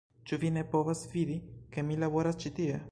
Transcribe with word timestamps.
Ĉu 0.29 0.39
vi 0.43 0.49
ne 0.55 0.63
povas 0.71 1.03
vidi, 1.11 1.37
ke 1.77 1.87
mi 1.91 2.03
laboras 2.07 2.43
ĉi 2.45 2.57
tie 2.61 2.79